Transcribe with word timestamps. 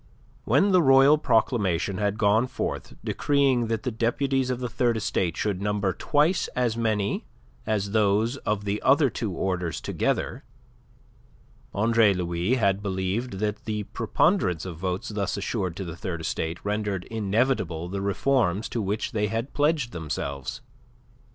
When 0.45 0.71
the 0.71 0.81
royal 0.81 1.19
proclamation 1.19 1.99
had 1.99 2.17
gone 2.17 2.47
forth 2.47 2.95
decreeing 3.03 3.67
that 3.67 3.83
the 3.83 3.91
deputies 3.91 4.49
of 4.49 4.59
the 4.59 4.67
Third 4.67 4.97
Estate 4.97 5.37
should 5.37 5.61
number 5.61 5.93
twice 5.93 6.47
as 6.55 6.75
many 6.75 7.27
as 7.67 7.91
those 7.91 8.37
of 8.37 8.65
the 8.65 8.81
other 8.81 9.11
two 9.11 9.31
orders 9.31 9.79
together, 9.79 10.43
Andre 11.75 12.15
Louis 12.15 12.55
had 12.55 12.81
believed 12.81 13.33
that 13.33 13.65
the 13.65 13.83
preponderance 13.83 14.65
of 14.65 14.77
votes 14.77 15.09
thus 15.09 15.37
assured 15.37 15.75
to 15.77 15.85
the 15.85 15.95
Third 15.95 16.21
Estate 16.21 16.65
rendered 16.65 17.03
inevitable 17.11 17.87
the 17.87 18.01
reforms 18.01 18.67
to 18.69 18.81
which 18.81 19.11
they 19.11 19.27
had 19.27 19.53
pledged 19.53 19.91
themselves. 19.91 20.61